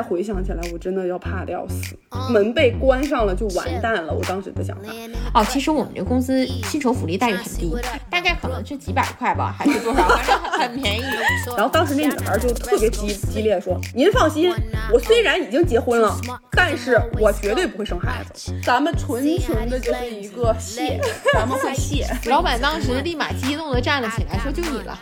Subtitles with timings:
[0.00, 1.94] 在回想起来，我真的要怕的要死。
[2.30, 4.90] 门被关上了就完蛋了，我当时的想法。
[5.34, 7.76] 哦，其实我们这公司薪酬福利待遇很低，
[8.08, 11.02] 大概可能就几百块吧，还是多少，反正很便宜。
[11.54, 14.50] 然后当时那女孩就特别激激烈说：“您放心，
[14.90, 16.16] 我虽然已经结婚了，
[16.52, 18.54] 但是我绝对不会生孩子。
[18.64, 20.98] 咱们纯纯的就是一个谢，
[21.34, 24.98] 咱们会谢。”老板当时立马激动的站了起来，说：“就你了。”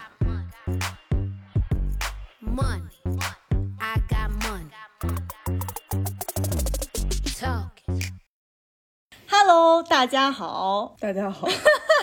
[9.50, 11.48] Hello，大家好，大家好，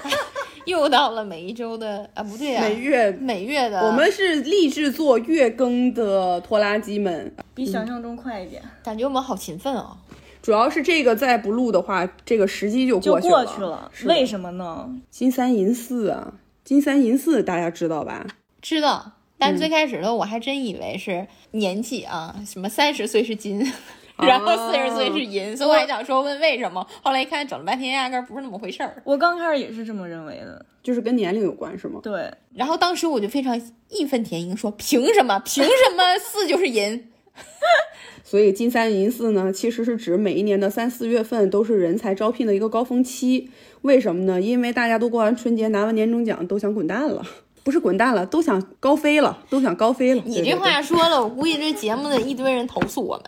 [0.66, 9.96] 又到了每一周的啊，不对呀，每月每月的，我们是立志做月更的拖拉机们，比想象中快一点，感觉我们好勤奋哦。
[10.42, 13.92] 主要是这个再不录的话，这个时机就就过去了。
[14.06, 14.90] 为什么呢？
[15.12, 16.34] 金三银四啊，
[16.64, 18.26] 金三银四大家知道吧？
[18.60, 23.72] 知道，但最开始的我还真以为是年纪啊，什么三十岁是金。
[24.18, 29.02] 然后四十岁是银，所以我还想说问为什么，后来一看整了半天压根不是那么回事儿。
[29.04, 32.00] 我刚开始也是这么认为的，就是跟年龄有关是吗？
[32.02, 32.32] 对。
[32.54, 35.38] 然后当时我就非常义愤填膺，说凭什么？
[35.40, 37.10] 凭什么四就是银？
[38.24, 43.52] 所以金三银四呢，其实是指每一年的三四月份都是人才招聘的一个高峰期。
[43.82, 44.42] 为什么呢？
[44.42, 47.22] 因为大家都过完春节拿完年终奖都想滚蛋了，
[47.64, 50.24] 不是滚蛋了，都想高飞了，都想高飞了。
[50.26, 53.26] 你这话说了，我估计这节目的一堆人投诉我们。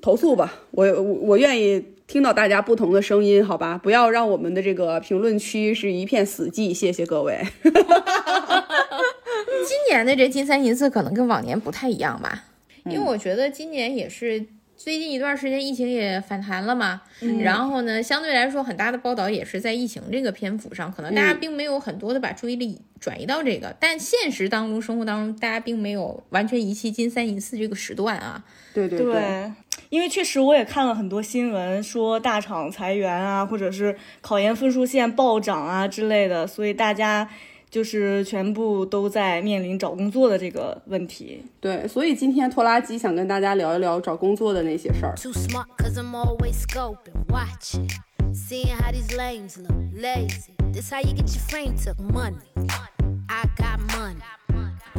[0.00, 3.78] 投诉吧，我我我愿意听到大家不同的声音，好吧？
[3.82, 7.40] 不要让我们的这个评论区是一片死寂，谢谢各位。
[7.62, 7.72] 今
[9.90, 12.44] 年的这金三银四可能跟往年不太一样吧，
[12.84, 14.46] 因为我觉得今年也是。
[14.82, 17.02] 最近一段时间疫情也反弹了嘛，
[17.40, 28.42] 然后呢，相对来说很大的报道也是在疫情这个篇幅上，可能大家并没有很多的把注意力转移到这个，但现实当中、生活当中，大家并没有完全遗弃金三银四这个时段啊。
[28.72, 29.52] 对对对，
[29.90, 37.28] 因为确实我也看了很多新闻，说大厂裁员啊，或者是考研分数线暴涨啊之类的，所以大家。
[37.70, 45.14] 就是全部都在面临找工作的这个问题，对，所以今天拖拉机想跟大家聊一聊找工作的那些事儿。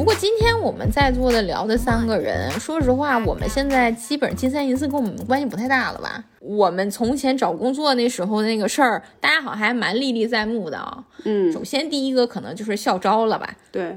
[0.02, 6.24] 不过今天我们在座的聊的三个人，说实话，我们现在基本金三银四跟我们关系不太大了吧？
[6.40, 11.04] 我们从前找工作那时候那个事儿，大家好像还蛮历历在目的啊。
[11.26, 13.56] 嗯，首先第一个可能就是校招了吧？
[13.72, 13.96] 对，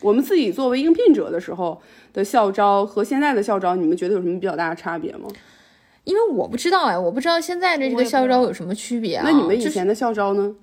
[0.00, 1.78] 我们自己作为应聘者的时候
[2.14, 5.28] 的校招和现在的校招，你们觉得有什么比较大的差别吗？
[6.04, 9.22] 因为我不知道哎，我不知道现在的这个校招有什么区别啊？
[9.26, 10.54] 那你们以前的校招呢？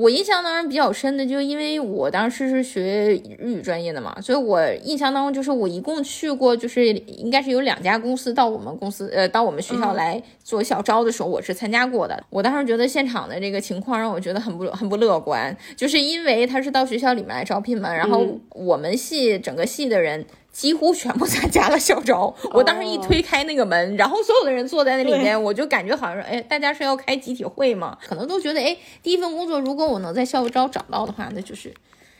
[0.00, 12.24] 我印象当中比较深的，就因为我当时是学日语专业的嘛，所以我印象当中就是我一共去过，就是应该是有两家公司到我们公司，呃，到我们学校来做校招的时候，我是参加过的。
[12.30, 20.24] 我当时觉得现场的这个情况让我觉得很不很不乐观，就是因为他是到学校里面来招聘嘛，然后我们系整个系的人。
[20.52, 27.96] 几乎全部参加了校招，我当时一推开那个门，然后所有的人坐在那里面，我就感觉好像是，哎，大家是要开集体会吗？
[28.04, 31.72] 可能都觉得，哎，第一份工作如果我能在校招找到的话，那就是，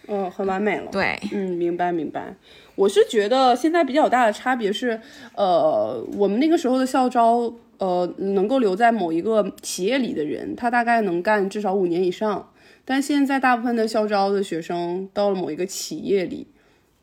[0.06, 0.88] 嗯，很完美了。
[0.92, 2.34] 对，嗯，明白明白。
[2.76, 5.00] 我是觉得现在比较大的差别是，
[5.34, 12.48] 呃，我们那个时候的校招，呃，能够留在某一个企业里的人，他大概能干至少五年以上，
[12.84, 16.46] 但现在大部分的校招的学生到了某一个企业里。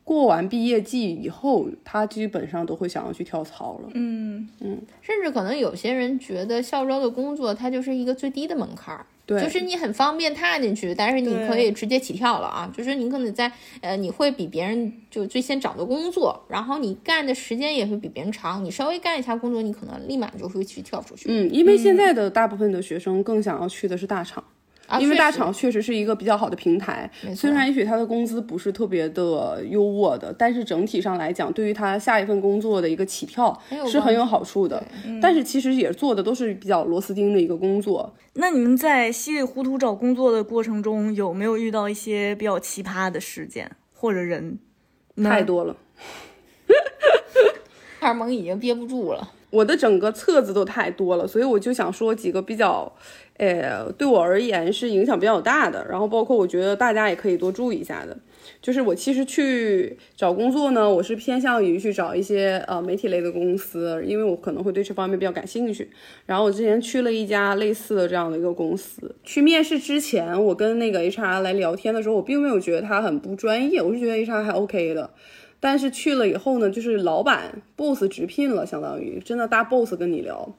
[0.08, 3.90] 过完毕业季以后，他基本上都会想要去跳槽了。
[3.92, 12.72] 嗯嗯，甚至可能有些人觉得校招的工作，它就是一个最低的门槛儿，对，就是你很方便踏进去，但是你可以直接起跳了啊。
[12.74, 13.52] 就是你可能在
[13.82, 18.64] 呃，你会比别人就最先找到工作，然后你干的时间也会比别人长。
[18.64, 21.28] 你稍微干一下工作，你可能立马就会去跳出去。
[21.28, 24.42] 嗯，因为现在的大部分的学生更想要去的是大厂。
[24.98, 34.82] 因为大厂确实是一个比较好的平台，虽然也许他的工资不是特别的优渥的，但是整体上来讲，对于他下一份工作的一个起跳是很有好处的。
[35.20, 38.14] 但是其实也做的都是比较螺丝钉的一个工作。
[38.34, 44.58] 那你们在稀里糊涂找工作的过程中，有没有遇到一些比较奇葩的事件或者人？
[45.22, 45.76] 太多了，
[47.98, 49.32] 荷尔蒙已经憋不住了。
[49.50, 52.90] 我的整个册子都太多了，所以我就想说几个比较。
[53.38, 55.86] 呃，对我而言是影响比较大的。
[55.88, 58.16] 然后包括我觉得大家也可以多注意一下的，
[58.60, 65.88] 就是我其实去找工作呢，我是偏向于去找一些呃媒体类的公司，因为我可能会对这方面比较感兴趣。
[66.26, 75.10] 然后我之前去了一家类似的这样的一个公司，去面试之前，我跟那个 HR 来聊天的时候，我并没有觉得他很不专业，我是觉得 HR 还 OK 的。
[75.60, 80.54] 但是去了以后呢，就是老板 boss 直聘了，相当于真的大 boss 跟你聊，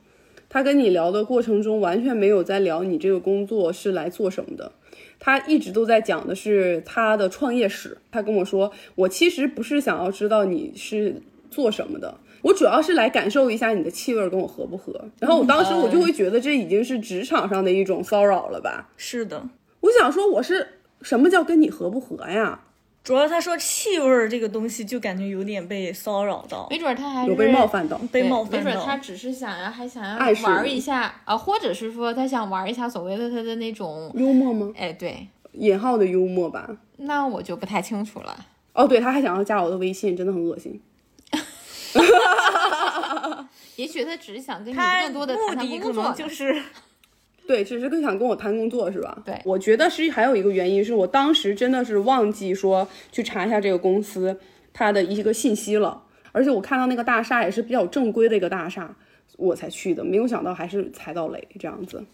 [0.49, 4.71] 他跟你聊的过程中完全没有在聊你这个工作是来做什么的。
[5.19, 7.97] 他一直都在讲的是他的创业史。
[8.11, 15.09] 他跟我说，我其实不是想要知道你是做什么的，我主要是来感受一下你的气味跟我合不合。
[15.19, 18.89] 然后我当时我就会觉得这已经是职场上的一种骚扰了吧？
[18.97, 19.49] 是的，
[19.81, 20.65] 我想说我是
[21.01, 22.61] 什么叫跟你合不合呀？
[23.09, 28.69] 主要他说气味儿这个东西，就感觉有点被骚扰到，没准他还有被冒犯到，被冒犯到。
[28.69, 34.71] 没准他只是想要，还想要玩一下啊，或者是说他想玩一下所谓的他的那种，幽默吗？
[34.77, 36.69] 哎，对，引号的幽默吧。
[36.97, 38.45] 那我就不太清楚了。
[38.73, 40.79] 哦，对，他还想要加我的微信，真的很恶心。
[43.77, 46.61] 也许他只是想跟你更多的谈谈工作就是
[47.49, 49.23] 对，只是更想跟我谈工作是吧？
[49.25, 54.39] 对我觉得是还有一个原因是我当时真的是忘记说去查一下这个公司
[54.71, 58.95] 它的一个信息了，而且我看到那个大厦也是比较正规的一个大厦，
[59.35, 62.05] 我才去的，没有想到还是踩到雷这样子。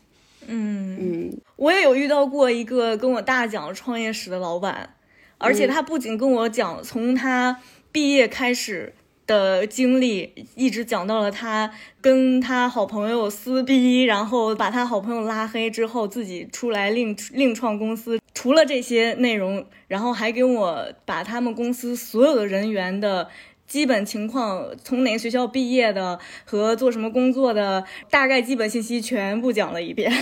[0.48, 4.92] 嗯嗯，我也有遇到过一个跟我大讲创业史的老板，
[5.38, 7.60] 而且他不仅跟我讲从他
[7.92, 8.94] 毕业开始
[9.28, 18.20] 的经历，一直讲到了他跟他好朋友撕逼，然后把他好朋友拉黑之后，自己出来另另创公司。
[18.34, 23.30] 除了这些内容，然后还给我把他们公司所有的人员的。
[23.68, 30.14] 基本情况，从哪个学校毕业的和做什么工作的，大概基本信息全部讲了一遍。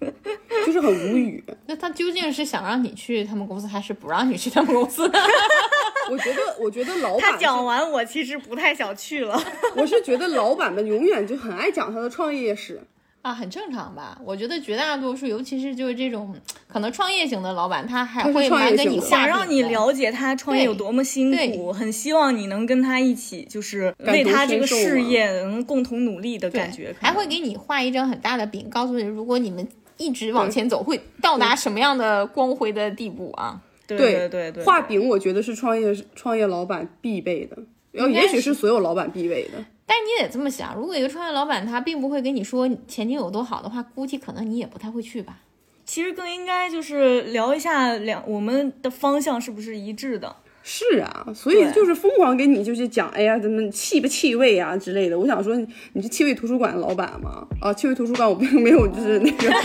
[0.66, 1.42] 就是很无语。
[1.66, 5.02] 那他究竟是想让你去他们公司，还是不让你去他们公司？
[6.10, 9.40] 我觉得，我觉得老板他讲完，我其实不太想去了。
[9.76, 12.80] 我是觉得老板们永远就很爱讲他的创业史。
[13.22, 14.18] 啊，很正常吧？
[14.24, 16.34] 我觉得绝大多数，尤其是就是这种
[16.66, 26.94] 可能创业型的老板，他还会蛮跟你想让你了解他创业有多么辛苦，很希望你能跟他一起，就是为他这个事业能共同努力的感觉。
[26.98, 29.68] 还会给你画一张很大的饼，告诉你，如果你们
[30.00, 33.60] 一直往前走，会到达什么样的光辉的地步啊？
[33.86, 37.56] 对对对对对，画饼，我觉得是创业创业老板必备的，
[37.92, 39.64] 然后也许是所有老板必备的。
[39.84, 45.40] 但是你得这么想，如果一个创业老板他并不会跟你说前景有多好的话，估计可能你也不太会去吧。
[45.84, 50.36] 其实更应该就是聊一下两我们的方向是不是一致的。
[50.62, 55.18] 是啊，所以就是疯狂给你就是讲，哎呀，怎么气不气味啊之类的。
[55.18, 57.46] 我想说你，你是气味图书馆的老板吗？
[57.60, 59.52] 啊，气味图书馆我并没有就是那个。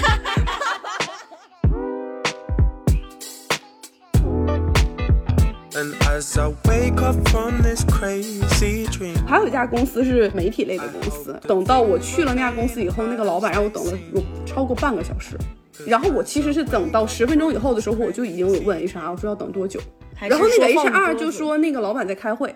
[9.27, 15.37] 还有一家公司是媒体类的公司，等到我去了那家公司以后，那个老板让我等了有超过半个小时。
[15.85, 19.79] 然后我其实是等到十分钟以后的时候，我就已经有问 HR，我说要等多久。
[20.19, 22.53] 然后那个 HR 就说那个老板在开会。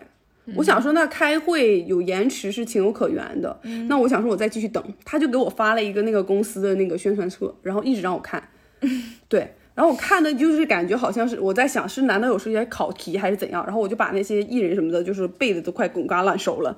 [0.55, 3.59] 我想说，那开会有延迟是情有可原的。
[3.87, 4.83] 那我想说，我再继续等。
[5.05, 8.41] 他就给我发了一个那个公司的那个宣传册，然后一直让我看。
[9.29, 13.63] 对，然后我看的就是感觉好像是我在想，是难道有时间考题还是怎样？
[13.65, 16.77] 然后我就把那些艺人什么的，就是背的都快滚瓜烂熟了。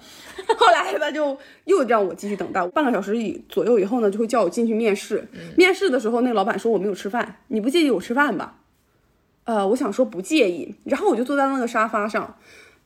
[0.56, 5.28] 后来吧，就又让我继续等待半个小时以左右以后呢，就会叫我进去面试。
[5.58, 8.60] 面试的时候，那个老板说我没有吃饭，你不介意我吃饭吧？
[9.46, 12.38] 呃，我想说不介意，然后我就坐在那个沙发上，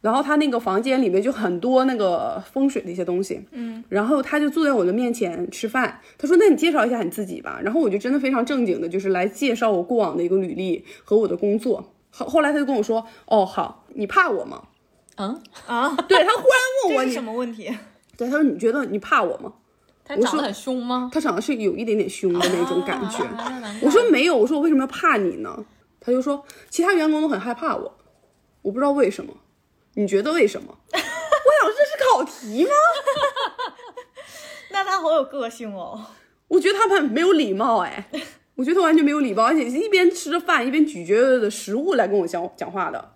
[0.05, 11.91] 然后他那个房间里面就很多那个风水的一些东西，嗯，然后他就坐在我的面前吃饭，他说：“那你介绍一下你自己吧。”然后我就真的非常正经的，就是来介绍我过往的一个履历和我的工作。
[12.11, 14.61] 后后来他就跟我说：“哦，好，你怕我吗
[15.15, 17.75] 啊，啊，？” 对他忽然问我你什，么问题？
[18.15, 19.53] 对他说：“你觉得你怕我吗
[20.05, 23.25] 他长得很凶吗？？”他长得是有一点点凶的那种感觉。
[23.81, 25.65] 我说没有，我说我为什么要怕你呢？
[25.99, 27.97] 他就说其他员工都很害怕我，
[28.61, 29.33] 我不知道为什么。
[29.95, 30.77] 你觉得为什么？
[30.93, 31.03] 我想
[31.75, 32.71] 这是考题吗？
[34.71, 36.05] 那他好有个性哦。
[36.47, 38.05] 我觉得他们没有礼貌哎，
[38.55, 43.11] 我觉得他完全没有礼貌，而且是一边吃着饭一边咀嚼的食物来跟我讲讲话的。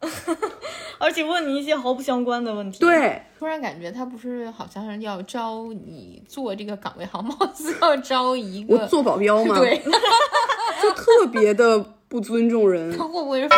[1.00, 9.80] 而且问你一些毫不相关的问题。，对，突然感觉他不是好像是要招你做这个岗位，好貌似要招一个我做保镖吗，对，
[10.82, 12.96] 就特别的不尊重人。
[12.96, 13.48] 他会不会是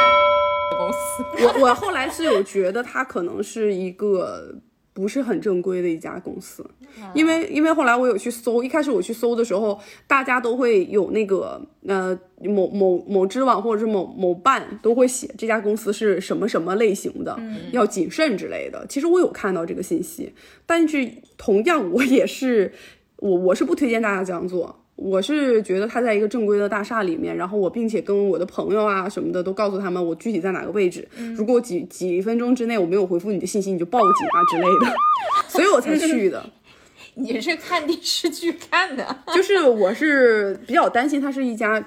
[0.76, 1.44] 公司？
[1.44, 4.54] 我我后来是有觉得他可能是一个
[4.92, 6.68] 不是很正规的一家公司，
[7.14, 17.38] 因为因为后来我有去搜，一开始我去搜的时候，大家都会有那个呃某某某知网或者是某某办都会写这家公司是什么什么类型的，
[17.72, 18.84] 要谨慎之类的。
[18.88, 20.34] 其实我有看到这个信息，
[20.66, 22.72] 但是同样我也是
[23.16, 24.79] 我我是不推荐大家这样做。
[25.02, 31.09] 我是觉得他在一个正规的大厦里面，然后我并且跟我的朋友啊什么的都告诉他们我具体在哪个位置。
[31.35, 34.95] 如果几几分钟之内我没有回复你的信息，你就报警啊之类的，
[35.49, 36.45] 所以我才去的。
[37.14, 41.83] 你是看电视剧看的， 就是我是比较担心它是一家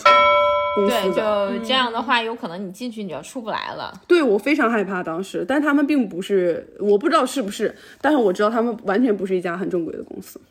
[0.76, 3.94] 公对，司的，就这样的话，有可能你进去你就出不来了。
[4.08, 10.42] 对我非常害怕当时，但他们并不是，我不知道是不是，但是我知道他们完全不是一家很正规的公司。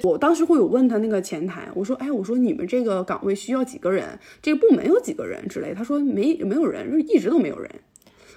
[0.00, 7.70] 所以我当时会有问他那个前台，我说，哎，我说你们这个岗位需要几个人，这个部门有几个人之类，他说没没有人，一直都没有人。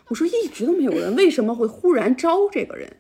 [0.08, 2.92] 我说一直都没有人，为什么会忽然招这个人？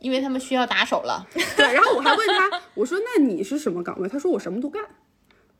[0.00, 4.08] 因为他们需要打手了， 对，然后我还问他，我说那你是什么岗位？
[4.08, 4.84] 他说我什么都干。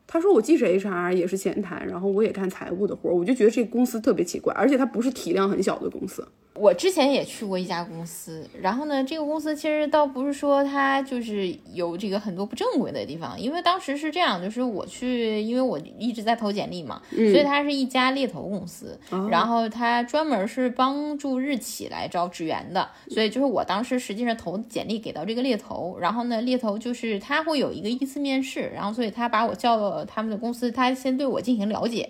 [0.06, 6.26] 他说我既是 HR 也是前台，然后我也干财务的活儿，我就觉得这个公司特别奇怪，而且它不是体量很小的公司。
[6.54, 18.96] 我之前也去过一家公司，然后呢，这个公司其实倒不是说它就是有这个很多不正规的地方，因为当时是这样，就是我去，因为我一直在投简历嘛，所以它是一家猎头公司，
[19.28, 32.08] 然后它专门是帮助日企来招职员的，所以就是我当时实际上投简历给到这个猎头，然后呢，猎头就是他会有一个一次面试，然后所以他把我叫到他们的公司，他先对我进行了解。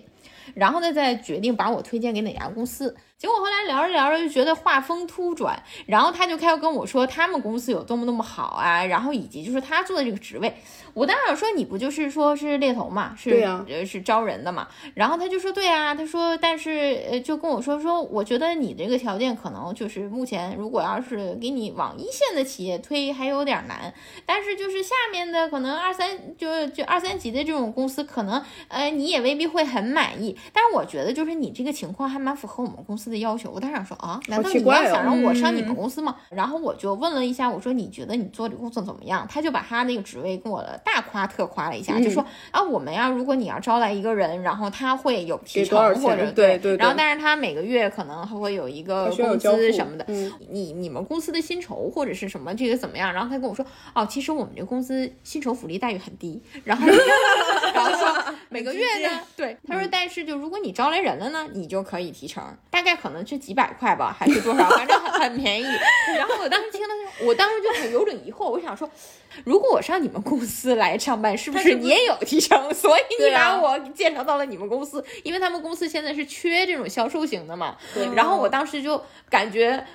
[0.53, 2.95] 然后呢，再决定把我推荐给哪家公司。
[3.17, 10.53] 结果后来聊着聊着就觉得画风突转，然后他就开始跟我说他们公司有多么多么好啊，然后以及就是他做的这个职位。
[10.93, 13.45] 我当时说你不就是说是猎头嘛，是
[13.85, 14.67] 是招人的嘛。
[14.93, 23.93] 然后他就说对啊，他说但是呃就跟我说说，我觉得你这个条件可能就是目前如果要是给你往一线的企业推还有点难，
[24.25, 30.37] 但是就是下面的可能二三就就二三级的这种公司，可能呃你也未必会很满意。
[30.53, 33.49] 但是我觉得就是你这个情况还蛮符合我们公司的要求。
[33.51, 36.15] 我当时想说啊，难道你要想让我上你们公司吗？
[36.29, 39.25] 然后我就问了一下，我说你觉得你做这工作怎么样？
[39.29, 53.11] 他就把他那个职位跟我大夸特夸了一下，就说啊，我们呀，如果你要招来一个人，然后他会有提成或者对对对然后但是他每个月可能还会有一个工资什么的，嗯你你们公司的薪酬或者是什么这个怎么样？
[53.13, 56.87] 然后他跟我说，哦，其实我们这公司薪酬福利待遇很低，然后
[57.73, 65.65] 然后说每个月呢，对，他说但是就如果你招来人了呢，你就可以提成，大概可能就几百块吧，还是多少，反正很很便宜。
[66.15, 66.93] 然后我当时听了，
[67.25, 68.89] 我当时就很有种疑惑，我想说，
[69.43, 72.57] 如果我上你们公司来上班，是不是你也有提成？
[72.73, 77.75] 所以你把我介绍到了你们公司，因为他们公司现在是缺这种销售型的嘛。
[78.15, 79.85] 然后我当时就感觉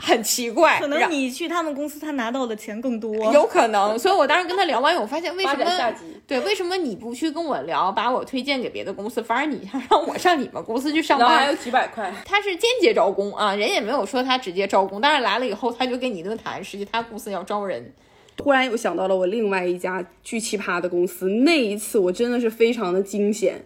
[0.00, 3.14] 很奇怪，可然能你去他们公司，他拿到的钱更多。
[3.32, 5.94] 有可能，所以我当时跟他聊完以后，我发现为什么
[6.26, 11.28] 对为什么你不去跟我聊，把我推荐给别的公司，反而你想让我上你们公司去上班？
[11.28, 12.12] 还有几百块。
[12.24, 17.92] 他是间接招工啊，人也没有说他直接招工，但是来了以后他就跟你一顿谈，实际他公司要招人。
[18.40, 23.64] 突然又想到了我另外一家巨奇葩的公司，那一次我真的是非常的惊险。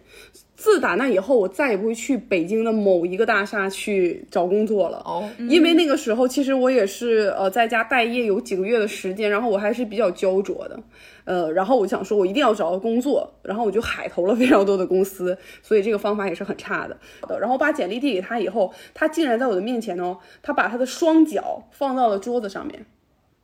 [0.57, 4.97] 自打那以后，我再也不会去北京的某一个大厦去找工作了。
[5.05, 10.79] 哦，因为那个时候其实我也是呃在家待业有几个月的时间，然后我还是比较焦灼的，
[11.25, 16.97] 呃，然后我想说我一定要找到工作，然后我就海投了非常多的公司，所以这个方法也是很差的。
[17.37, 22.85] 然后把简历递给他以后，他竟然在我的面前呢，他把他的双脚放到了桌子上面。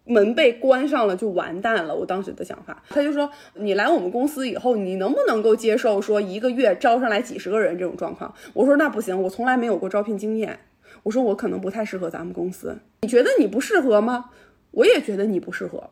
[0.05, 8.33] 门被关上了就完蛋了，我当时的想法，他就说你来我们公司以后，你能不能够接受说一个月招上来几十个人这种状况？
[8.53, 10.59] 我说那不行，我从来没有过招聘经验，
[11.03, 14.31] 我说我可能不太适合咱们公司，你觉得你不适合吗？
[14.71, 15.89] 我也觉得你不适合。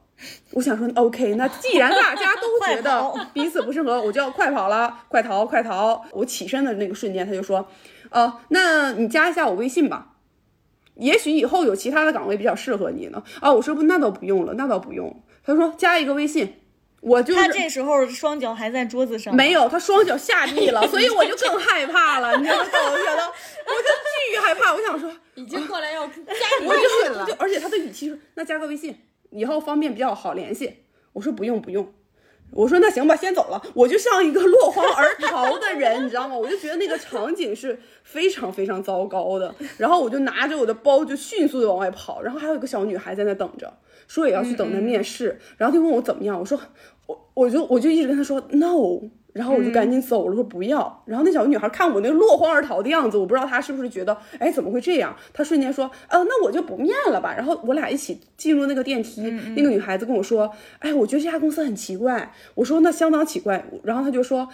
[0.53, 6.01] 我想说，OK，那既然大家都觉得 彼此不适合，我就要快跑了，快逃，快逃！
[6.11, 7.65] 我起身的那个瞬间，他就说，
[8.09, 10.08] 呃，那你加一下我微信吧。
[10.99, 13.23] 也许以后有其他的岗位比较适合你呢。
[13.39, 15.23] 啊，我说不，那倒不用了，那倒不用。
[15.43, 16.61] 他说加一个微信，
[17.01, 22.63] 我就是他这时候双脚还在桌子上，没有，他双脚下地了， 所以我就更害怕了，你知道吗？
[22.69, 23.23] 我觉得
[23.65, 23.87] 我就
[24.31, 26.13] 巨害怕，我想说，已经过来要加
[26.61, 28.95] 你我微信了就就，而且他的语气说，那加个微信，
[29.31, 30.83] 以后方便比较好联系。
[31.13, 31.91] 我说不用不用，
[32.51, 33.61] 我说那行吧，先走了。
[33.73, 36.35] 我就像一个落荒而 逃的人，你知道吗？
[36.35, 39.53] 我就觉得那个场景是非常非常糟糕的。
[39.77, 43.71] 然后我就拿着我的包就迅速的往外跑，然后还有一个小女孩在那等着，
[44.07, 45.39] 说也要去等着面试。
[45.57, 46.59] 然后就问我怎么样，我说
[47.05, 49.09] 我我就我就一直跟她说 no。
[49.39, 51.01] 然后我就赶紧走了，说不要。
[51.05, 55.15] 然后那小女孩看我那落荒而逃的样子，我不知道她是不是觉得，哎，怎么会这样？
[55.31, 57.33] 她瞬间说，呃，那我就不面了吧。
[57.33, 59.21] 然后我俩一起进入那个电梯，
[59.55, 62.33] 那个女孩子跟我说，哎，我觉得这家公司很奇怪。
[62.55, 63.63] 我说那相当奇怪。
[63.83, 64.49] 然后她就说。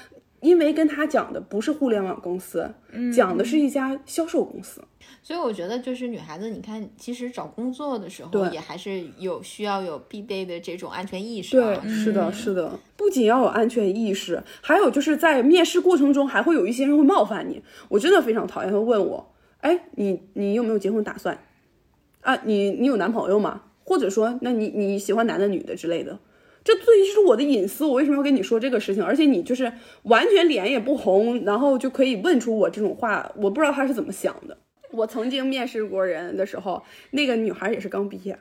[0.46, 2.70] 因为跟他讲的不是互联网公司，
[3.12, 4.80] 讲的是一家销售公司。
[5.24, 11.82] 所以我觉得就是女孩子，你看，其实找工作的时候对也还是有需要有必备的这种安全意识啊。
[11.88, 17.64] 是的，是的，不仅要有安全意识，还有就是在面试过程中，还会有一些人会冒犯你。
[17.90, 21.40] 我真的非常讨厌，会问我，哎，你你有没有结婚打算？
[22.22, 23.64] 啊，你你有男朋友吗？
[23.84, 26.20] 或者说，那你你喜欢男的女的之类的？
[26.66, 29.06] 这最是我的隐私，我为什么要跟你说这个事情？
[29.06, 34.58] 而且你就是完全脸也不红，然后就可以问出我这种话，我不知道他是怎么想的。
[34.92, 36.82] 我曾经面试过人的时候，
[37.12, 38.36] 那个女孩也是刚毕业，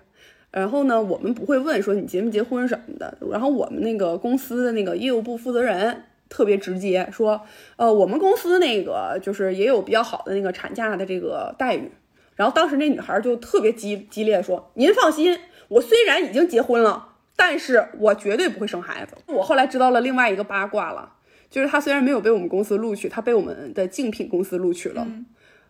[0.51, 7.43] 然后呢，我们不会问说你结没结婚什么的，然后我们那个公司的那个业务部负责人特别直接说，
[7.77, 11.91] 呃，我们公司那个就是也有比较好的那个产假的这个待遇。
[12.37, 15.39] 然后当时那女孩就特别激激烈说：“您放心，
[15.69, 21.13] 我虽然已经结婚了，但是我绝对不会生孩子。”我后来知道了另外一个八卦了，
[21.51, 25.07] 就是他虽然没有被我们公司录取，他被我们的竞品公司录取了。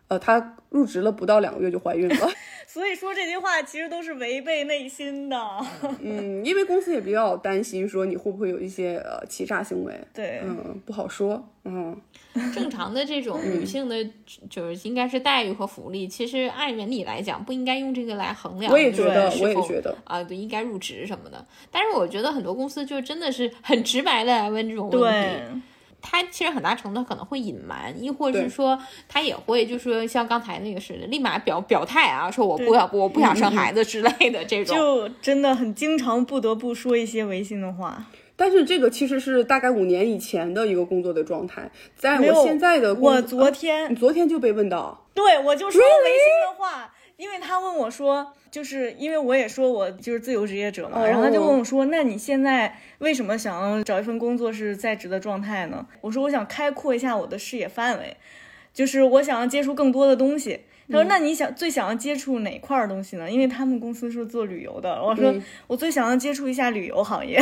[0.07, 2.29] 呃，她入职了不到两个月就怀孕了。
[2.67, 5.37] 所以说这句话其实都是违背内心的。
[6.01, 9.97] 嗯，因为公司也比较担心说你会不会有一些呃欺诈行为。
[10.13, 11.47] 对，嗯，不好说。
[11.63, 11.95] 嗯，
[12.53, 14.05] 正常的这种女性的，
[14.49, 18.71] 就是应该是待遇和福利，其实按原理来讲，不应该用这个来衡量。
[18.73, 19.95] 我也觉得我也觉得。
[20.03, 21.45] 啊，对，应该入职什么的。
[21.71, 24.99] 但是我觉得很多公司就真的是很直白的来问这种问题。
[24.99, 25.61] 对，
[26.07, 34.77] 他其实很大程度可能会隐瞒，亦或者是说他也会就是说像刚才那个似的，立马表表态啊，说我不要我不想生孩子之类的这种。
[34.77, 38.05] 就真的很经常不得不说一些违心的话。
[38.37, 55.85] 但是这个其实是大概五年以前的一个工作的状态，在我现在的工我昨天你昨天就被问到，对，我就说违心的话，因为他问我说，就是因为我也说我就是自由职业者嘛，哦然后他就问我说，那你现在为什么想要找一份工作是在职的状态呢？
[56.01, 58.17] 我说我想开阔一下我的视野范围，
[58.73, 60.61] 就是我想要接触更多的东西。
[60.87, 63.27] 他说：“那你想最想要接触哪块儿东西呢？
[63.27, 65.01] 因为他们公司是做旅游的。
[65.03, 67.39] 我说、嗯我最想要接触一下旅游行业。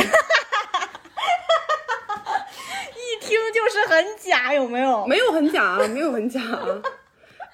[2.96, 5.06] 一听就是很假，有没有？
[5.06, 6.40] 没有很假，没有很假。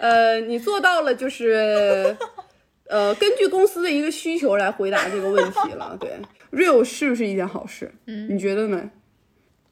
[0.01, 2.17] 呃，你做到了，就是
[2.89, 5.95] 呃，根据公司的一个需求来回答这个问题了。
[6.01, 6.13] 对
[6.51, 7.93] ，real 是不是一件好事？
[8.07, 8.91] 嗯，你觉得呢？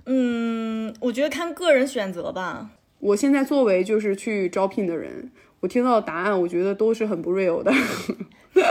[0.04, 2.68] 嗯，我觉得看个人选择吧。
[3.00, 8.68] 我现在作为就是去招聘的人，我听到的答案，我觉得都是很不 real 的，因为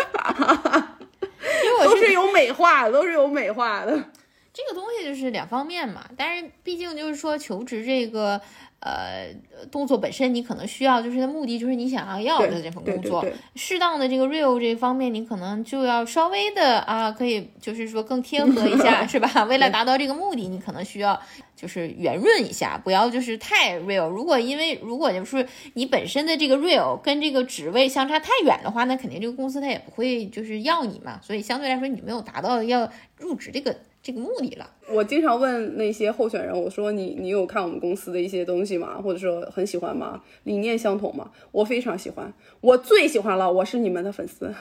[1.80, 4.12] 我是 都是有美化的，都是有美化的。
[4.58, 8.42] 这个东西就是两方面嘛，但是毕竟就是说求职这个
[8.80, 9.28] 呃
[9.70, 19.44] 动作本身，你可能需要就是它目的就是你想要要的这份工作，适当的这个 real 这方面，你可能就要稍微的啊，可以就是说更贴合一下， 是吧？
[19.44, 21.22] 为了达到这个目的，你可能需要
[21.56, 24.08] 就是圆润一下，不要就是太 real。
[24.08, 33.76] 如果因为如果就是你本身的这个 real 跟这个职位相差太远的话，那肯定这个公司它也不会就是要你嘛，所以相对来说你没有达到要入职这个
[34.08, 34.66] 这个目的了。
[34.88, 39.02] 我经常问那些候选人，我说你你有看我们公司的一些东西吗？
[39.04, 40.24] 或者说很喜欢吗？
[40.46, 41.30] 理念相同吗？
[41.52, 44.46] 我非常喜欢，我最喜欢了，我是你们的粉丝。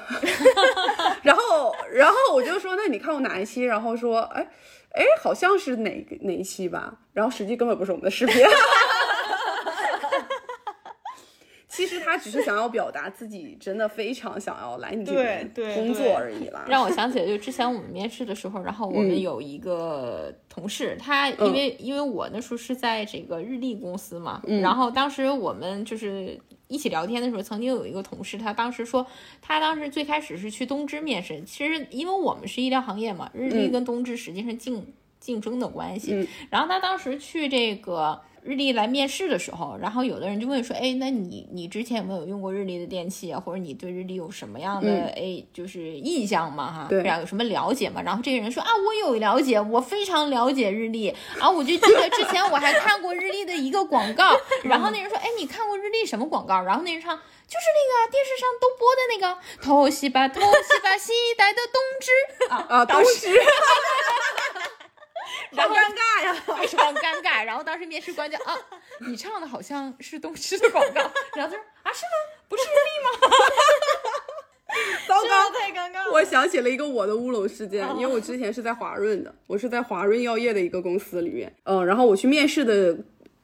[1.23, 3.63] 然后然后我就说，那你看过哪一期？
[3.63, 4.49] 然后说，哎
[4.95, 6.99] 哎，好像是哪个哪一期吧？
[7.13, 8.35] 然后实际根本不是我们的视频。
[11.77, 16.65] 其实他只是想要表达自己真的非常想要来你这边工作而已啦。
[16.67, 29.07] 让我想起来，就之前我们面试的时候，然后我们嗯有一个同事，他因为、因为我那时候是在这个日立公司嘛，嗯然后当时我们就是一起聊天的时候，曾经有一个同事，他当时说，
[29.43, 34.87] 他当时最开始是去东芝面试，其实因为我们是医疗行业嘛，日立嗯跟东芝实际上竞、
[35.21, 38.19] 竞争的关系，嗯然后他当时去这个。
[38.47, 43.41] 日历来面试的时候，然后有的人就问说：“哎，那你你之前有没有用过日历的电器啊？
[43.45, 46.73] 或者你对日历有什么样的、嗯哎就是印象吗？
[46.73, 51.09] 哈，对然后有什么了解吗？”然后这个人说：“啊，我有了解，我非常了解日历
[51.41, 54.37] 啊我就记得之前我还看过日历的一个广告。
[54.65, 57.19] 然后那人说：‘哎，你看过日历什么广告？’然后那人唱。
[57.49, 62.11] 就是那个电视上都播的那个“偷西吧 偷西吧 西代的冬至”
[62.51, 64.06] 啊，啊，当时好
[65.57, 66.35] 然后尴尬呀。
[66.59, 67.45] 非常尴尬。
[67.45, 68.57] 然后当时面试官就啊，
[69.07, 71.01] 你唱的好像是东芝的广告。
[71.35, 72.17] 然后他说啊，是吗？
[72.49, 73.37] 不是日立吗？
[75.09, 76.13] 糟糕，太尴尬了。
[76.13, 82.97] 我想起了一个我的乌龙事件，因为我之前是在华润的，我是在华润药业的一个公司里面，嗯，然后我去面试的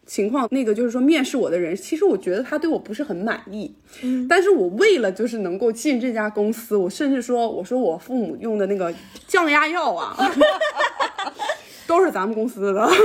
[0.04, 8.92] 情况，那个就是说面试我的人，其实我觉得他对我不是很满意，嗯，但是我为了就是能够进这家公司，我甚至说，我说我父母用的那个
[9.26, 10.14] 降压药啊，
[11.92, 12.80] 都是咱们公司的。
[12.86, 12.98] 后来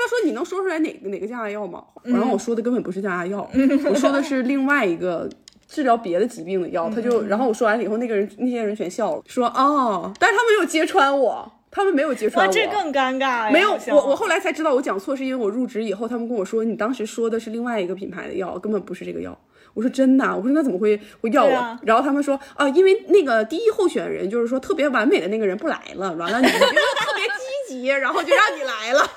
[0.00, 1.82] 他说你能说出来哪个哪个降压药吗？
[2.04, 3.48] 然后我说的根本不是降压药，
[3.90, 5.28] 我说的是另外一个。
[5.70, 13.50] 治疗别的疾病的药，他就，然后我说完了以后，那个人那些人全笑了，说哦，但是他们没有揭穿我，他们没有揭穿哇，我，这更尴尬！
[13.52, 19.38] 没有，我我后来才知道我讲错，是因为我入职以后，他们跟我说你当时说的是另外一个品牌的药，根本不是这个药。
[19.74, 21.54] 我说真的啊，我说那怎么会会要我？
[21.54, 26.66] 啊然后他们说啊，因为那个第一候选人就是说特别完美的那个人不来了，完了你就特
[27.14, 27.24] 别
[27.68, 29.08] 积极，然后就让你来了。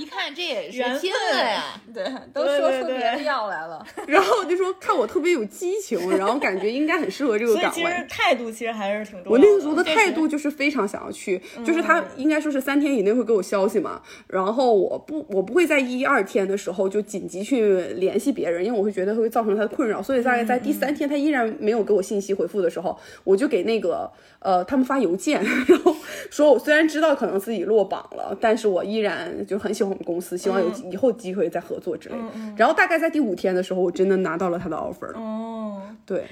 [0.00, 3.84] 一看这也是缘亲分了呀，对，都说出别的药来了。
[4.08, 8.06] 然后就说看我特别有激情，然后感觉应该很适合这个岗位其实。
[8.08, 9.30] 态度其实还是挺重要的。
[9.30, 25.94] 我那个时候的态度就是非常想要去，就是嗯他应该说是三天以内会给我消息嘛，然后我不我不会在一二天的时候就紧急去联系别人，因为我会觉得会造成他的困扰，所以大概在第三天他依然没有给我信息回复的时候，我就给那个呃他们发邮件， 然后
[26.30, 32.24] 说我虽然知道可能自己落榜了，但是我依然就很喜欢我们公司，希望有以后机会再合作之类的。
[32.56, 35.18] 然后大概在第五天的时候，我真的拿到了他的 offer 了。
[35.18, 36.24] 哦，对，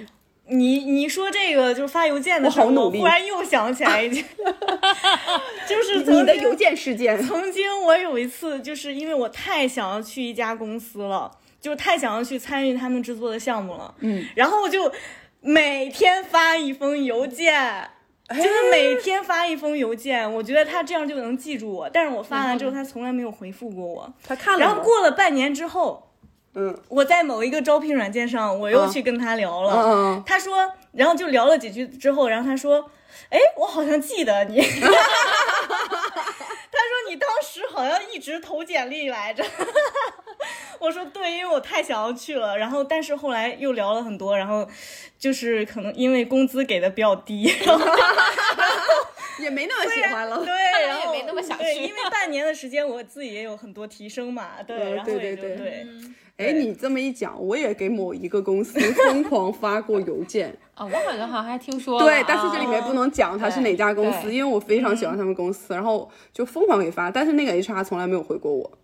[0.47, 4.25] 你你说这个就是发邮件的时候，我好努力忽然又想起来一件，
[5.69, 7.21] 就是你的邮件事件。
[7.23, 14.91] 曾经我有一次，就是因为我太想要去一家公司了，就是太想要去参与他们制作的项目了，嗯，然后我就
[15.41, 17.91] 每天发一封邮件。
[18.37, 21.89] 就是每 天发一封邮件，我觉得他这样就能记住我。
[21.89, 24.13] 但是我发完之后，他从来没有回复过我。
[24.23, 26.11] 他看了，然后过了半年之后，
[26.55, 29.73] 嗯我在某一个招聘软件上，我又去跟他聊了。
[29.73, 32.91] 嗯嗯他说，然后就聊了几句之后，然后他说，
[33.31, 34.61] 哎，我好像记得你。
[36.71, 39.45] 他说你当时好像一直投简历来着。
[40.79, 42.57] 我说对，因为我太想要去了。
[42.57, 44.67] 然后，但是后来又聊了很多，然后
[45.19, 47.85] 就是可能因为工资给的比较低，然后
[49.43, 50.45] 也没那么喜欢了。
[50.45, 55.87] 对，来然后也没那么想对，去因为半年的时间，我自己也有很多提升嘛，对，嗯然后对对对对。
[56.37, 60.57] 哎，你这么一讲，我也给某一个公司疯狂发过邮件。
[60.75, 68.78] 啊，我好像好像还听说对啊，但是这里面不能讲它是哪家公司，因为我非常喜欢他们公司，然后就疯狂给发，但是那个 HR 从来没有回过我。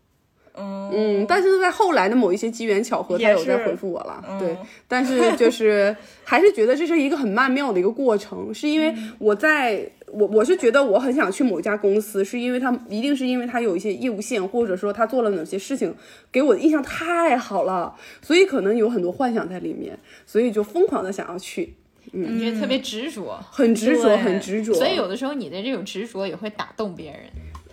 [0.54, 0.90] 嗯。
[0.96, 4.24] 嗯，但是在后来的某一些机缘巧合，他有在回复我了。
[4.38, 15.92] 对，但是就是 还是觉得这是一个很曼妙的一个过程，是因为我在我我是觉得我很想去某一家公司，是因为他一定是因为他有一些业务线，或者说他做了哪些事情
[16.30, 21.74] 给我的印象太好了，所以可能有很多幻想在里面，所以就疯狂的想要去，
[22.12, 27.22] 你觉得特别执着，很执着，很执着，所以有的时候你的这种执着也会打动别人。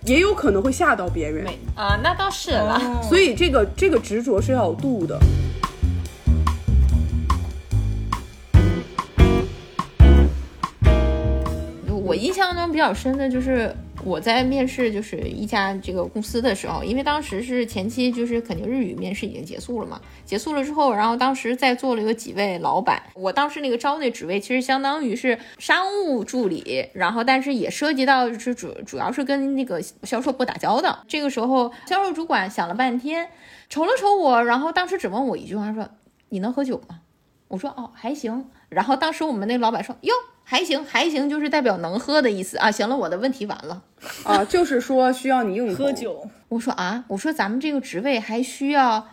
[0.06, 1.44] 也有可能会吓到别人。
[1.44, 2.76] 没啊，那倒是了。
[2.76, 5.20] 哦所以这个这个执着是要有度的。
[12.04, 31.04] 我印象中比较深的就是我在面试就是一家这个公司的时候，因为当时是前期就是肯定日语面试已经结束了嘛，结束了之后，然后当时在座了有几位老板，我当时那个招那职位其实相当于是商务助理，然后但是也涉及到是主主要是跟那个销售部打交道。
[31.08, 33.30] 这个时候销售主管想了半天，
[33.70, 35.88] 瞅了瞅我，然后当时只问我一句话说
[36.30, 37.02] ：“你能喝酒吗？”
[37.48, 42.70] 我说哦还行，然后当时我们那老板说哟还行还行，就是代表能喝的意思啊。
[42.70, 43.82] 行了，我的问题完了。
[44.24, 45.92] 啊，就是说需要你应酬喝。
[45.94, 49.08] 酒，我说啊，我说咱们这个职位还需要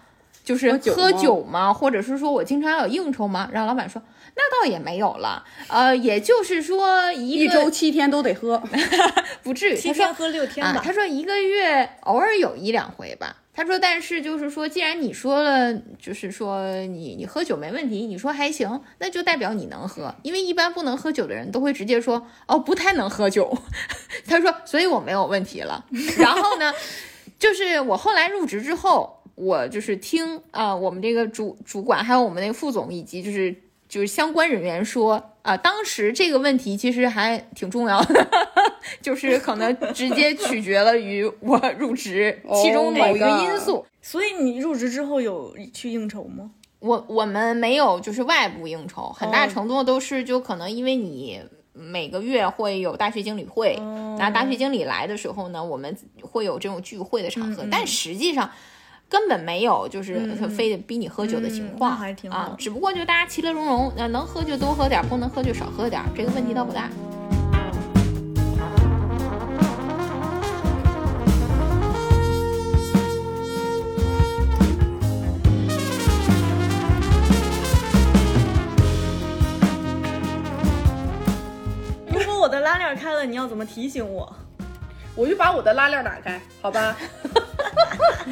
[0.44, 1.72] 就是喝酒吗？
[1.72, 3.48] 或者是说我经常有应酬吗？
[3.52, 4.02] 然后老板说
[4.34, 8.62] 那倒也没有了，呃，也就是说一一周七天都得喝，
[9.42, 9.76] 不至于。
[9.76, 10.80] 七天喝六天啊，吧。
[10.84, 13.36] 他说一个月偶尔有一两回吧。
[13.58, 23.58] 他说，但是就是说，既然你说了，就是说你你喝酒没问题，你说还行，那就代表你能喝，因为一般不能喝酒的人都会直接说哦不太能喝酒。
[24.28, 25.84] 他说，所以我没有问题了。
[26.20, 26.72] 然后呢，
[27.36, 33.52] 就是我后来入职之后，我就是听啊、呃我们这个主主管还有我们那个副总以及就是
[33.88, 38.28] 就是相关人员说啊、当时这个问题其实还挺重要的，
[39.00, 43.86] 就是可能直接取决了于我入职其中某一个 Oh 因素。
[44.02, 46.50] 所以你入职之后有去应酬吗？
[46.80, 51.40] 我我们没有就是外部应酬，很大哦程度都是就可能因为你
[51.72, 53.74] 每个月会有大学经理会，
[54.18, 58.50] 那大学经理来的时候呢，我们会有这种聚会的场合，但实际上。
[59.10, 66.90] 根本没有，就是非得逼你喝酒的情况、嗯那还挺好啊，只不过就大家其乐融融，那能喝就多喝点，不能喝就少喝点，这个问题倒不大。
[82.12, 84.30] 如果我的拉链开了，你要怎么提醒我？
[85.14, 86.94] 我就把我的拉链打开，好吧？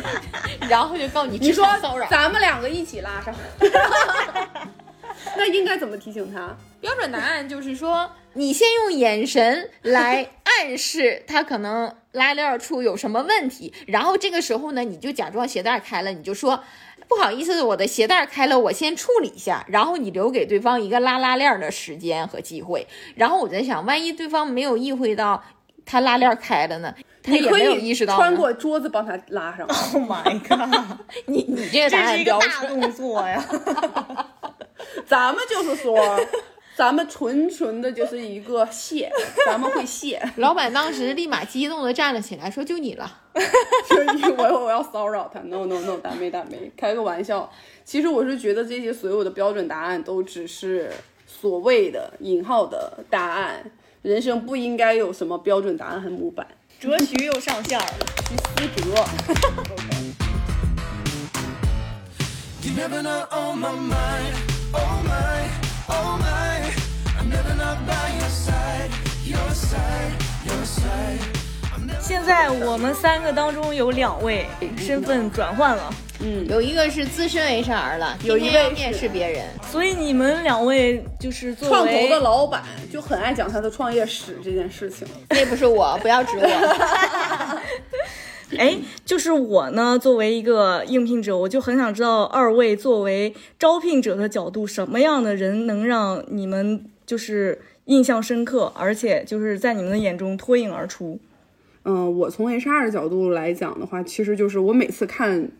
[0.68, 2.06] 然后就告你你说骚扰。
[2.08, 3.34] 咱们两个一起拉上，
[5.36, 6.56] 那应该怎么提醒他？
[6.80, 16.62] 标准答案就是说，你先用眼神来暗示他可能拉链处有什么问题，然后这个时候呢，你就假装鞋带开了，你就说。
[17.08, 22.84] 不好意思，我的鞋带开了，我先处理一下，然后你留给对方一个拉拉链的时间和机会。
[23.14, 25.40] 然后我在想，万一对方没有意会到
[25.84, 26.92] 他拉链开了呢？
[27.26, 28.14] 他你可也没有以意识到。
[28.16, 29.66] 穿过桌子帮他拉上。
[29.92, 32.80] Oh my god， 你，你这个答这是一个大案标准。
[32.80, 33.44] 动作呀！
[35.06, 35.98] 咱们就是说，
[36.76, 39.10] 咱们纯纯的就是一个谢，
[39.44, 40.22] 咱们会谢。
[40.36, 43.22] 老板当时立马激动的站了起来，说：“就你了。”
[43.88, 47.50] 就是我我要骚扰他，no no no，大妹大妹，开个玩笑。
[47.84, 50.90] 其实我是觉得这些所有的标准答案都只是
[51.26, 53.70] 所谓的引号的答案，
[54.02, 56.46] 人生不应该有什么标准答案和模板。
[56.78, 57.86] 哲徐又上线了，
[58.28, 59.04] 徐思哲。
[71.98, 75.94] 现在我们三个当中有两位身份转换了。
[76.48, 79.44] 有一个是资深 HR 了，有一天天要位面试别人。
[79.62, 85.06] 所以你们两位就是作创投的老板就很爱讲他的创业史这件事情。
[85.30, 87.60] 那不是我，不要指我。
[88.56, 101.18] 哎，就是我呢，作为一个应聘者，我就很想知道二位作为招聘者的角度，什么样的人能让你们就是印象深刻，而且就是在你们的眼中脱颖而出？
[101.84, 105.50] 嗯，我从 HR 的角度来讲的话，其实就是我每次看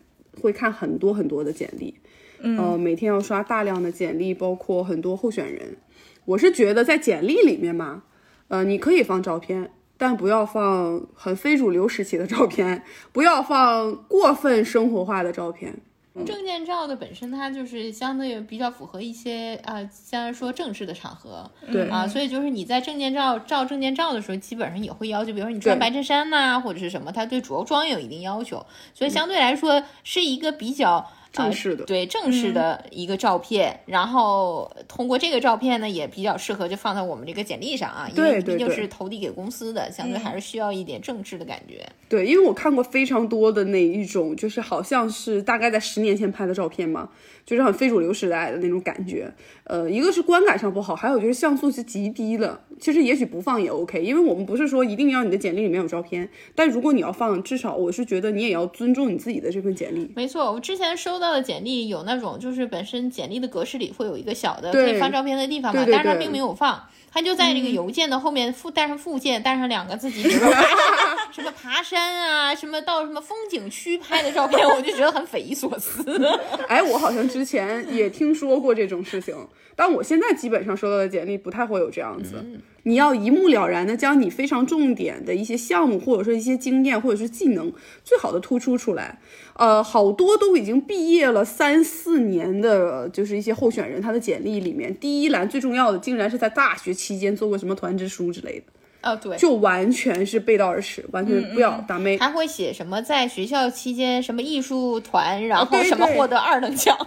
[0.41, 1.95] 会看很多很多的简历，
[2.39, 5.77] 嗯、呃，每天要刷大量的简历，包括很多候选人。
[6.25, 8.03] 我是觉得在简历里面嘛，
[8.47, 15.81] 呃，你可以放照片，但不要放很非主流时期的照片，不要放过分生活化的照片。
[16.25, 31.11] 证件照的本身它就是相对比较符合一些啊，相对说正式的场合，对啊，所以就是你在证件照照证件照的时候，基本上也会要求，比如说你穿白衬衫呐、或者是什么，它对着装也有一定要求，所以相对来说是一个比较。
[31.37, 41.87] 正式的呃对正式的一个照片，然后通过这个照片呢，也比较适合就放在我们这个简历上啊，因为毕竟是投递给公司的，相对还是需要一点正式的感觉。
[42.09, 47.09] 对，因为我看过非常多的那一种，就是好像是大概在十年前拍的照片嘛，
[47.45, 49.31] 就是很非主流时代的那种感觉。
[49.65, 52.61] 呃，一个是观感上不好，还有就是像素是极低的。
[52.79, 60.09] 其实也许不放也 OK，因为我们不是说一定要你的简历里面有照片，但如果你要放，至少我是觉得你也要尊重你自己的这份简历。
[60.15, 70.49] 没错，我之前收到的简历有那种，就是本身简历的格式里会有一个小的可以放照片的地方嘛，但是它并没有放，他就在这个邮件的后面附带上附件，带上两个自己，比如说
[71.31, 76.03] 什么爬山啊，什么到什么风景区拍的照片，我就觉得很匪夷所思。
[76.67, 79.35] 哎，我好像之前也听说过这种事情，
[79.75, 82.43] 但我现在基本上收到的简历不太会有这样子。
[82.87, 87.69] 你要一目了然的将你非常重点的一些项目，或者说一些经验，或者是技能，
[88.05, 89.19] 最好的突出出来。
[89.55, 102.17] 呃，好多都已经毕业了三四年的，就是一些候选人，他的简历里面第一栏最重要的，竟然是在大学期间做过什么团支书之类的，哦，对，就完全是背道而驰，完全不要打妹。
[102.17, 106.95] 还会写什么在学校期间什么艺术团，然后什么获得二等奖。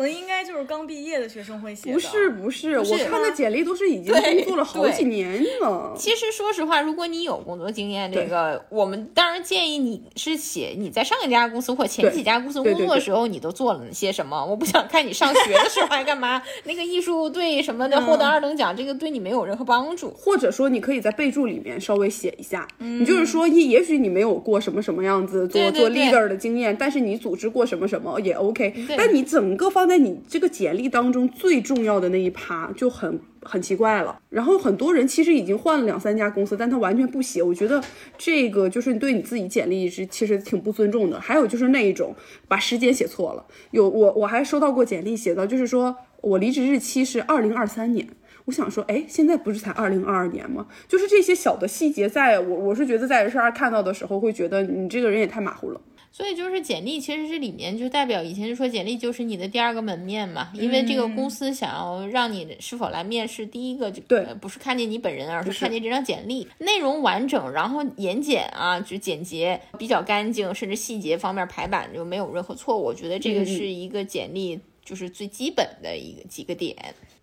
[0.00, 5.94] 种应该就是刚毕业的学生会写的，不是不是，我是看的简历都是已经工作了好几年了。
[5.96, 14.44] 其实说实话，如果你有工作经验，这个我们当然建议你是写你在上一家公司或前几家公司工作的时候，你都做了些什么。
[14.44, 20.10] 我不想看你上学的时候还干嘛， 那个艺术队什么的获得二等奖，这个对你没有任何帮助。
[20.10, 28.74] 或者说，你可以在备注里面稍微写一下，你就是说，也也许你没有过什么什么样子做做 leader 的经验，但是你组织过什么什么也 OK。
[28.96, 34.20] 但你整个放在你这个简历当中最重要的那一趴就很很奇怪了。
[34.28, 37.82] 然后很多人其实已经换了两三家公司，但他完全不写，我觉得
[38.16, 41.20] 这个就是对你自己简历是其实挺不尊重的。
[41.20, 42.14] 还有就是那一种
[42.46, 48.06] 把时间写错了，有我我还收到过简历写到就是说我离职日期是二零二三年。
[48.46, 50.66] 我想说，哎，现在不是才二零二二年吗？
[50.88, 55.80] 就是这些小的细节，在我我是觉得在 HR 看到的时候，会觉得你这个人也太马虎了。
[56.12, 72.82] 所以就是简历，其实这里面就代表以前就说简历就是你的第二个门面嘛，因为这个公司想要让你是否来面试，第一个就对呃不是看见你本人，而是是看见这张简历，内容完整，然后言简啊，就简洁，比较干净，甚至细节方面排版就没有任何错误。
[72.82, 76.76] 我觉得这个是一个简历就是最基本的一个几个点。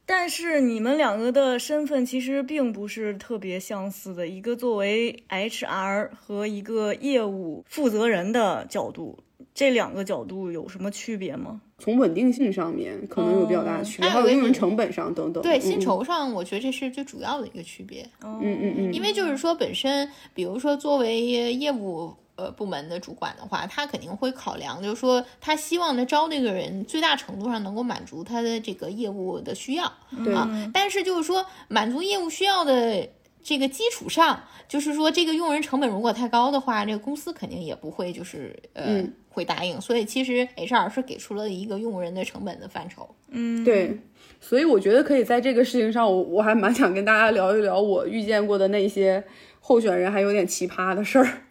[0.09, 9.19] 但是你们两个的身份其实并不是特别相似的，一个作为 HR 和一个业务负责人的角度，
[9.53, 11.61] 这两个角度有什么区别吗？
[11.79, 15.43] 从稳定性上面可能有比较大的区别，哦还有用人成本上等等。
[15.43, 18.01] 对嗯薪酬上，我觉得这是最主要的一个区别。
[18.23, 29.91] 嗯嗯嗯嗯，因为就是说，本身比如说作为业务呃部门的主管的话，他肯定会考量，就是说他希望他招那个人最大程度上能够满足他的这个业务的需要
[30.23, 30.49] 对啊。
[30.73, 33.09] 但是就是说，满足业务需要的
[33.43, 39.79] 这个基础上，就是说这个用人成本如果太高的话，这个公司肯定也不会就是呃、嗯会答应。
[39.79, 43.07] 所以其实 HR 是给出了一个用人的成本的范畴。
[43.29, 43.99] 嗯，对，
[44.41, 49.23] 所以我觉得可以在这个事情上，我我还蛮想跟大家聊一聊我遇见过的那些
[49.59, 51.43] 候选人还有点奇葩的事儿。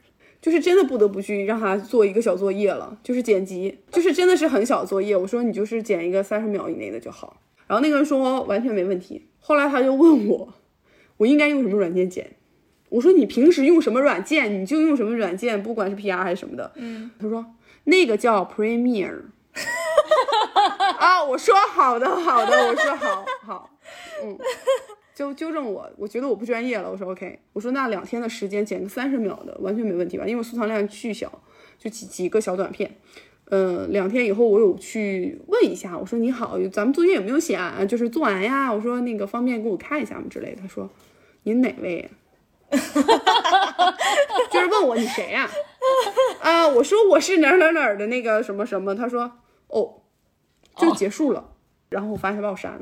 [0.47, 5.17] 就是真的不得不去让他做一个小作业了，就是剪辑，就是真的是很小作业。
[5.17, 7.41] 我说你就是剪一个三十秒以内的就好。
[7.67, 9.27] 然后那个人说完全没问题。
[9.41, 10.55] 后来他就问我，
[11.17, 12.37] 我应该用什么软件剪？
[12.91, 16.71] 我说你平时用什么软件，你就用什么软件，不管是 PR 还是什么的。
[16.77, 17.45] 嗯，他说
[17.83, 19.23] 那个叫 Premiere。
[21.01, 23.71] 啊，我说好的，好的，我说好好，
[24.23, 24.39] 嗯，
[25.17, 31.41] 纠纠正我，我觉得我不专业了，我说 OK，我说那两天的时间剪个三十秒的完全没问题吧，因为我素材量巨小，
[31.79, 32.95] 就几几个小短片，
[33.47, 37.83] 嗯，两天以后我有去问一下，我说你好，咱们作业有没有写啊？
[37.87, 40.91] 就是做完呀，我说那个方便给我看一下吗之类的，他说
[41.45, 42.11] 您哪位呀？
[44.53, 45.49] 就是问我你谁呀、
[46.43, 46.69] 啊？
[46.69, 49.33] 我说我是哪哪哪儿的那个什么什么，他说
[49.69, 50.03] 哦，
[50.77, 51.53] 就结束了。
[51.89, 52.81] 然后我发现他把我删了。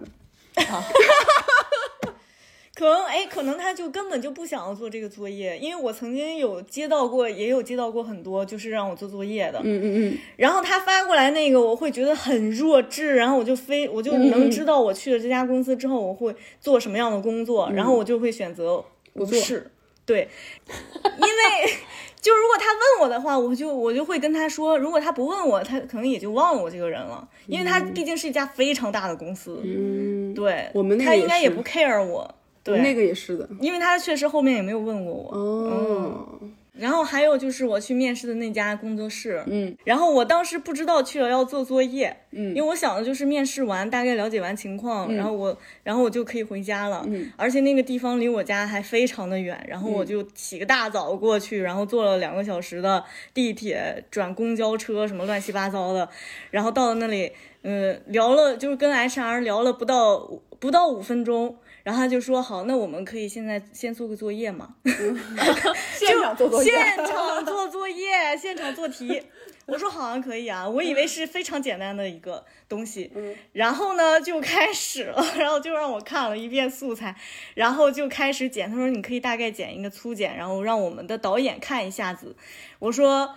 [2.75, 19.71] 可能哎，可能他就根本就不想要做这个作业，因为我曾经有接到过，也有接到过很多就是让我做作业的，嗯嗯嗯，然后他发过来那个，我会觉得很弱智，然后我就非我就能知道我去了这家公司之后我会做什么样的工作，然后我就会选择无做视。
[20.07, 20.29] 对，
[20.67, 21.73] 因为
[22.21, 32.35] 就如果他问我的话，我就我就会跟他说，如果他不问我，他可能也就忘了我这个人了，因为他毕竟是一家非常大的公司，嗯，对，我们他应该也不 care 我，
[32.65, 33.49] 对，那个也是的。
[33.61, 35.39] 因为他确实后面也没有问过我。
[35.39, 36.41] 哦，
[36.73, 42.49] 然后还有就是我去面试的那家工作室，嗯，然后我当时不知道去了要做作业，嗯。
[42.49, 56.09] 因为我想的就是面试完大概了解完情况，然后我然后我就可以回家了，嗯，而且那个地方离我家还非常的远，然后我就起个大早过去，然后坐了两个小时的地铁转公交车什么乱七八糟的，
[56.51, 57.31] 然后到了那里，
[57.63, 61.57] 嗯，聊了就是跟 HR 聊了不到不到五分钟。
[61.85, 64.75] 然后他就说好，那我们可以现在先做个作业嘛？
[65.97, 69.23] 现场做作业，现场做作业，现场做题。
[69.67, 73.13] 我说好像可以啊，我以为是非常简单的一个东西。
[73.15, 77.15] 嗯然后呢就开始了，然后就让我看了一遍素材，
[77.55, 78.69] 然后就开始剪。
[78.69, 82.35] 他说你可以大概剪一个粗剪，然后让我们的导演看一下子。
[82.79, 83.37] 我说。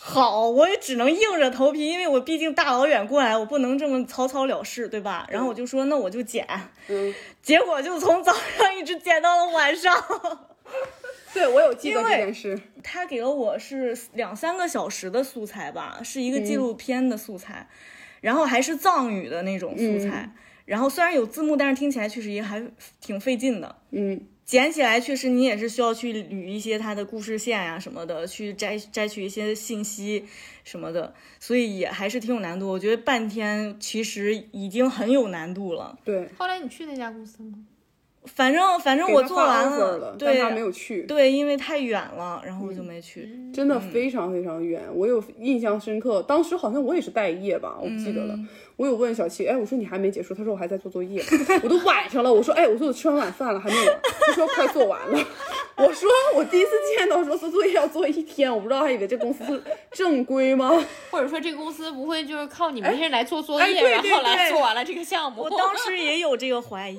[0.00, 5.26] 好，我也只能硬着头皮，因为我毕竟大老远过来，我不能这么草草了事，对吧？
[5.28, 6.46] 然后我就说，那我就剪，
[6.86, 9.92] 嗯，结果就从早上一直剪到了晚上。
[11.34, 12.58] 对我有记得这件事。
[12.82, 17.68] 他给了我是两三个小时的素材吧，是一个纪录片的素材，
[18.20, 20.32] 然后还是藏语的那种素材。
[20.64, 22.62] 然后虽然有字幕，但是听起来确实也还
[23.00, 23.76] 挺费劲的。
[23.90, 30.24] 嗯，剪起来确实你也是需要去捋一些它的故事线呀、什么的，去摘摘取一些信息
[30.64, 32.66] 什么的，所以也还是挺有难度。
[32.66, 35.98] 我觉得半天其实已经很有难度了。
[36.02, 37.58] 对，后来你去那家公司吗？
[38.34, 41.02] 反正反正我做完了，但对他没有去。
[41.02, 43.28] 对，因为太远了，然后我就没去。
[43.52, 46.22] 真的非常非常远，我有印象深刻。
[46.22, 48.34] 当时好像我也是待业吧，我不记得了。
[48.76, 50.32] 我有问小七，哎，我说你还没结束？
[50.34, 51.20] 他说我还在做作业，
[51.64, 52.32] 我都晚上了。
[52.32, 53.92] 我说，哎，我说我吃完晚饭了，还没有。
[54.26, 55.18] 他说快做完了。
[55.76, 59.60] 我说我第一次见到说做作业要做一天，我不知道，还以为这公司是
[59.92, 60.70] 正规吗？
[61.10, 65.42] 或者说这个公司不会就是靠你们这些人来做作业，哎对对然后来对做完了这个项目？
[65.42, 66.98] 我当时也有这个怀疑。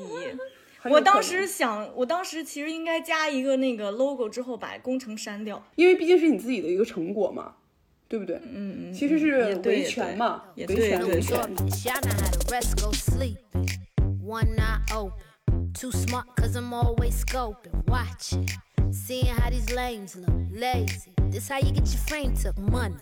[0.86, 5.62] 我当时想，我当时其实应该加一个那个 logo 之后把工程删掉。
[5.76, 7.54] 因为毕竟是你自己的一个成果嘛，
[8.08, 8.38] 对不对？
[8.46, 11.38] 嗯嗯，其实是维权嘛，维权维权。
[15.72, 17.72] Too smart cause I'm always scoping.
[17.88, 18.50] Watching.
[18.92, 20.34] Seeing how these lames look.
[20.52, 21.12] Lazy.
[21.32, 22.58] This how you get your frame took.
[22.58, 22.96] Money.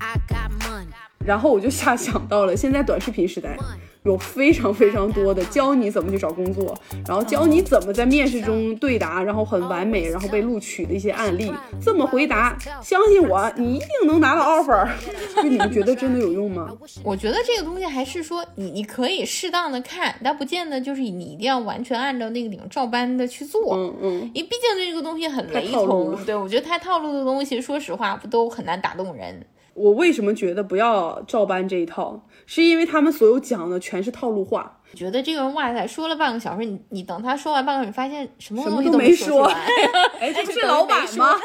[0.00, 0.94] I got money.
[1.18, 3.58] 然后我就瞎想到了，现在短视频时代，
[4.04, 6.74] 有非常非常多的教你怎么去找工作，
[7.06, 11.52] 然后教你怎么在面试中对答，然后很完美，然后被录取的一些案例。
[11.80, 14.88] 这么回答，相信我，你一定能拿到 offer。
[15.36, 16.68] 就你们觉得真的有用吗？
[17.04, 23.76] 我觉得这个东西还是说你你可以适当的看，但不见得就是你一定要完全按照那个顶照搬的去做。
[23.76, 29.46] 嗯嗯，因为毕竟这个东西很雷同，对我觉得太套路的东西，说实话不都很难打动人。
[29.74, 32.22] 我为什么觉得不要照搬这一套？
[32.54, 34.78] 是因为他们所有讲的全是套路话。
[34.94, 39.66] 觉得这个人哇塞，说了半个小时，你你等他说完半个小时，发现什么什么东西没都没说说出来。
[40.20, 41.34] 哎，这不是老板吗？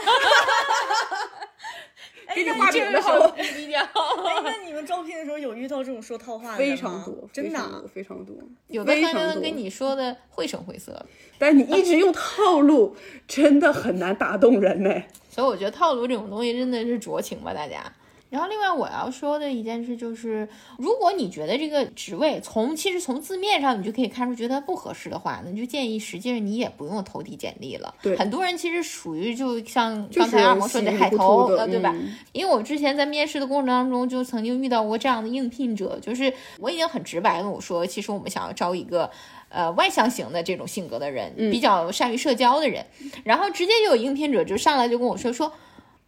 [2.36, 3.82] 给你画饼的时候，低调。
[3.82, 8.50] 哎，那你们招聘的时候有遇到这种说套话的吗非常多，真的啊非常多，非常多。
[8.68, 11.06] 有的他能跟你说的绘声绘色，
[11.40, 14.94] 但你一直用套路，真的很难打动人呢。
[15.30, 17.82] 所以我觉得套路这种东西真的是酌情吧，大家。
[18.30, 20.48] 然后另外我要说的一件事就是，
[20.78, 27.94] 如果你觉得这个职位从其实从字面上你就可以看出觉得它不合适的话，那就建议实际上你也不用投递简历了。
[28.02, 31.92] 对很多人其实属于就像刚才二萌说的海投呃，对吧？
[31.96, 39.10] 嗯因为我之前在面试的过程当中，就曾经遇到过这样的应聘者，就是我已经很直白地跟我说，其实我们想要招一个。
[39.50, 42.86] 呃，外向型的这种性格的人，比较善于社交的人，
[43.24, 45.50] 然后直接就有应聘者就上来就跟我说说，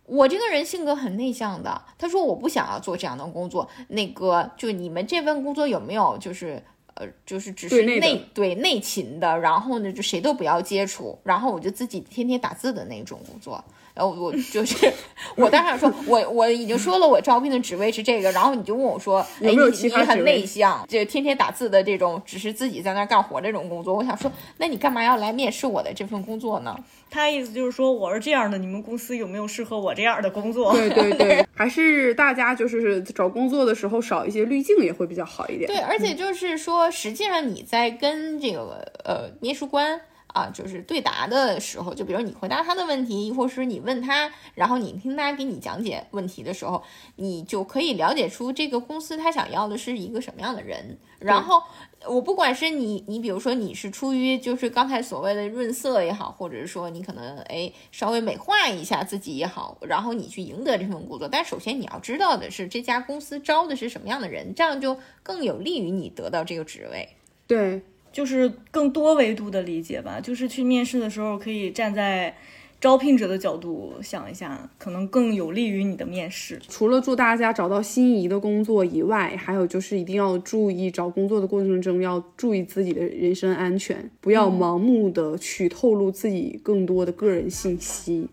[0.09, 6.61] 我这个人性格很内向的，他说我不想要做这样的工作，那个就你们这份工作有没有就是
[6.95, 13.63] 呃就是只是内对内勤的，然后呢就谁都不要接触，然后我就自己天天打字的那种工作。
[13.99, 14.89] 然后我就是，
[15.35, 26.73] 我当时说，我我已经说了，我招聘的职位是这个，然后你就问我说，哎，有没有你你很内向，就天天打字的这种，只是自己在那儿干活这种工作，我想说，那你干嘛要来面试我的这份工作呢？
[27.09, 30.71] 他意思就是说我是这样的，你们公司有没有适合我这样的工作？
[30.71, 35.67] 对对对，还是大家就是找工作的时候少一些滤镜也会比较好一点。
[35.67, 39.99] 对，而且就是说，实际上你在跟这个呃面试官
[40.33, 46.83] 啊，就是对答的时候，就比如你回答他的问题，或是你问他，然后你听他给你讲解问题的时候，
[47.15, 50.97] 你就可以了解出这个公司他想要的是一个什么样的人。
[51.19, 51.61] 然后
[52.07, 61.27] 我不管是你，你比如说你是出于就是刚才所谓的润色也好，或者是说你可能哎稍微美化一下自己也好，然后你去赢得这份工作。
[61.27, 67.09] 但首先你要知道的是这家公司招的是什么样的人，这样就更有利于你得到这个职位。
[67.47, 67.81] 对，
[68.19, 72.35] 就是更多维度的理解吧，就是去面试的时候可以站在
[72.77, 76.59] 招聘者的角度想一下，可能更有利于你的面试。
[76.67, 88.27] 除了祝大家找到心仪的工作以外，还有就是一定要注意找工作的过程中要注意自己的人身安全，不要盲目的去透露自己更多的个人信息，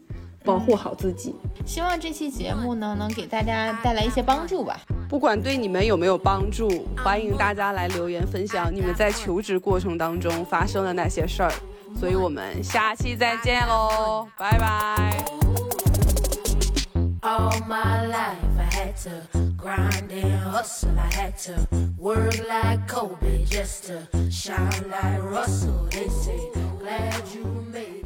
[0.47, 1.35] 保护好自己。
[1.67, 4.81] 希望这期节目呢能给大家带来一些帮助吧。
[5.09, 11.53] 不管对你们有没有帮助，欢迎大家来留言分享你们在求职过程当中发生的那些事儿。
[11.99, 15.25] 所以我们下期再见喽，拜拜。
[17.23, 19.11] All my life I had to
[19.57, 20.91] grind and hustle.
[20.97, 21.55] I had to
[21.99, 25.89] work like Kobe just to shine like Russell.
[25.91, 26.39] They say,
[26.79, 28.05] glad you made